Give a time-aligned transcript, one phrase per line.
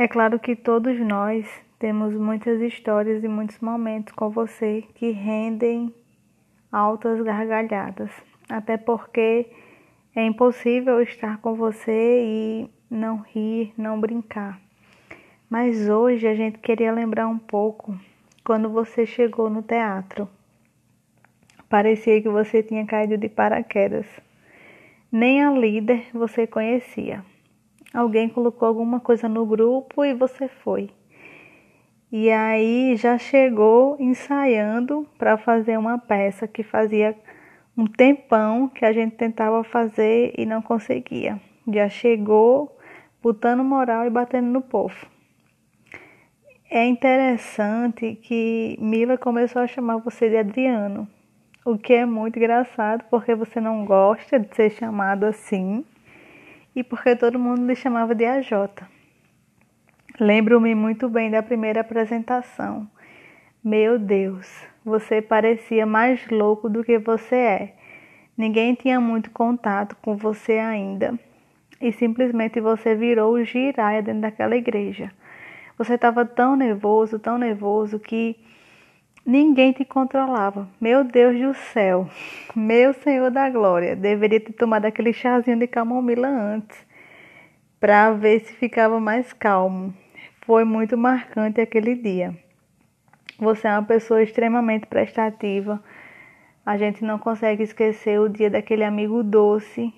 [0.00, 1.46] É claro que todos nós
[1.78, 5.94] temos muitas histórias e muitos momentos com você que rendem
[6.72, 8.10] altas gargalhadas,
[8.48, 9.50] até porque
[10.16, 14.58] é impossível estar com você e não rir, não brincar.
[15.50, 17.94] Mas hoje a gente queria lembrar um pouco
[18.42, 20.26] quando você chegou no teatro.
[21.68, 24.06] Parecia que você tinha caído de paraquedas.
[25.12, 27.22] Nem a líder você conhecia.
[27.92, 30.90] Alguém colocou alguma coisa no grupo e você foi.
[32.12, 37.16] E aí já chegou ensaiando para fazer uma peça que fazia
[37.76, 41.40] um tempão que a gente tentava fazer e não conseguia.
[41.72, 42.76] Já chegou
[43.22, 45.06] botando moral e batendo no povo.
[46.68, 51.08] É interessante que Mila começou a chamar você de Adriano,
[51.64, 55.84] o que é muito engraçado porque você não gosta de ser chamado assim
[56.74, 58.52] e porque todo mundo lhe chamava de AJ.
[60.18, 62.88] Lembro-me muito bem da primeira apresentação.
[63.62, 67.74] Meu Deus, você parecia mais louco do que você é.
[68.36, 71.18] Ninguém tinha muito contato com você ainda.
[71.80, 75.10] E simplesmente você virou o giraia dentro daquela igreja.
[75.78, 78.36] Você estava tão nervoso, tão nervoso que
[79.30, 80.68] ninguém te controlava.
[80.80, 82.08] Meu Deus do céu,
[82.54, 86.78] meu Senhor da Glória, deveria ter tomado aquele chazinho de camomila antes
[87.78, 89.94] para ver se ficava mais calmo
[90.50, 92.36] foi muito marcante aquele dia.
[93.38, 95.80] Você é uma pessoa extremamente prestativa.
[96.66, 99.94] A gente não consegue esquecer o dia daquele amigo doce,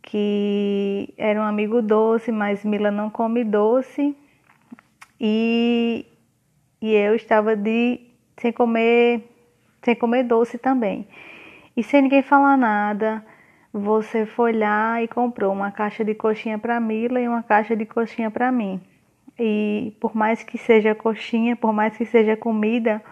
[0.00, 4.16] que era um amigo doce, mas Mila não come doce.
[5.20, 6.06] E,
[6.80, 8.00] e eu estava de
[8.40, 9.22] sem comer
[9.82, 11.06] sem comer doce também.
[11.76, 13.24] E sem ninguém falar nada,
[13.72, 17.86] você foi lá e comprou uma caixa de coxinha para Mila e uma caixa de
[17.86, 18.80] coxinha para mim.
[19.38, 23.02] E por mais que seja coxinha, por mais que seja comida,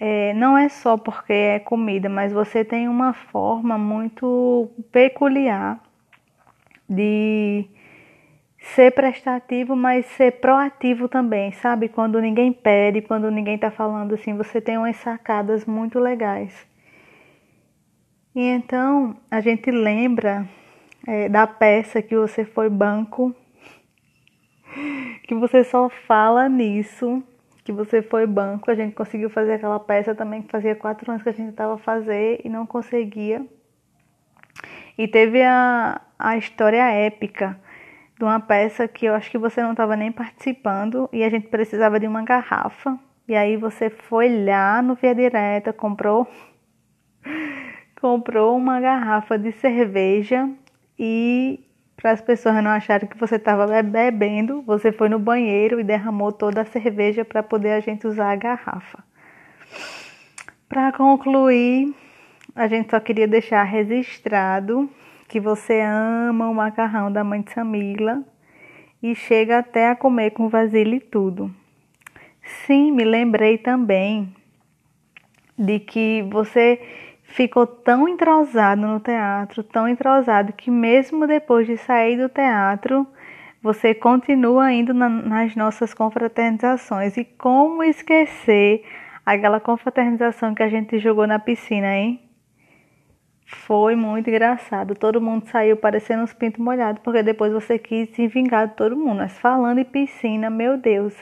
[0.00, 5.78] é, não é só porque é comida, mas você tem uma forma muito peculiar
[6.88, 7.66] de
[8.64, 11.88] ser prestativo, mas ser proativo também, sabe?
[11.88, 16.66] Quando ninguém pede, quando ninguém está falando assim, você tem umas sacadas muito legais.
[18.34, 20.48] E então a gente lembra
[21.06, 23.34] é, da peça que você foi banco
[25.24, 27.22] que você só fala nisso,
[27.64, 31.22] que você foi banco, a gente conseguiu fazer aquela peça também que fazia quatro anos
[31.22, 33.44] que a gente estava fazer e não conseguia.
[34.96, 37.58] E teve a, a história épica
[38.24, 41.48] de uma peça que eu acho que você não estava nem participando e a gente
[41.48, 42.98] precisava de uma garrafa.
[43.28, 46.26] E aí você foi lá no Via Direta, comprou
[48.00, 50.48] comprou uma garrafa de cerveja
[50.98, 51.60] e
[51.96, 56.32] para as pessoas não acharem que você estava bebendo, você foi no banheiro e derramou
[56.32, 59.04] toda a cerveja para poder a gente usar a garrafa.
[60.68, 61.94] Para concluir,
[62.54, 64.90] a gente só queria deixar registrado
[65.34, 68.22] que você ama o macarrão da mãe de Samila
[69.02, 71.52] e chega até a comer com vasilha e tudo.
[72.40, 74.32] Sim, me lembrei também
[75.58, 76.80] de que você
[77.24, 83.04] ficou tão entrosado no teatro, tão entrosado, que mesmo depois de sair do teatro,
[83.60, 87.16] você continua indo na, nas nossas confraternizações.
[87.16, 88.84] E como esquecer
[89.26, 92.23] aquela confraternização que a gente jogou na piscina, hein?
[93.44, 94.94] Foi muito engraçado.
[94.94, 98.96] Todo mundo saiu parecendo uns pintos molhados, porque depois você quis se vingar de todo
[98.96, 99.18] mundo.
[99.18, 101.14] Mas falando em piscina, meu Deus,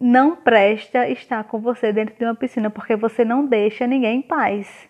[0.00, 4.22] não presta estar com você dentro de uma piscina, porque você não deixa ninguém em
[4.22, 4.88] paz.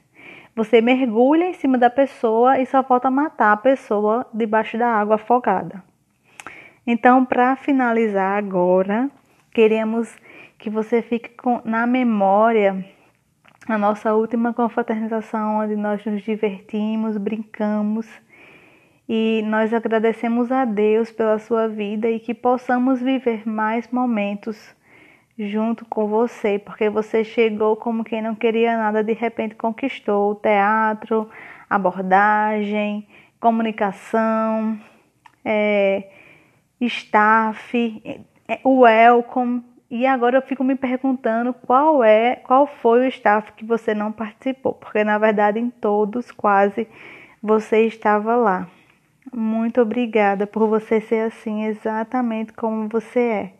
[0.54, 5.14] Você mergulha em cima da pessoa e só falta matar a pessoa debaixo da água
[5.14, 5.82] afogada.
[6.86, 9.08] Então, para finalizar agora,
[9.52, 10.14] queremos
[10.58, 12.84] que você fique com, na memória
[13.72, 18.06] a nossa última confraternização, onde nós nos divertimos, brincamos
[19.08, 24.74] e nós agradecemos a Deus pela sua vida e que possamos viver mais momentos
[25.38, 30.34] junto com você, porque você chegou como quem não queria nada, de repente conquistou o
[30.34, 31.28] teatro,
[31.68, 33.06] abordagem,
[33.40, 34.78] comunicação,
[35.44, 36.08] é,
[36.80, 38.02] staff,
[38.48, 39.69] é, o welcome.
[39.90, 44.12] E agora eu fico me perguntando qual é, qual foi o staff que você não
[44.12, 46.86] participou, porque na verdade em todos quase
[47.42, 48.68] você estava lá.
[49.32, 53.59] Muito obrigada por você ser assim exatamente como você é.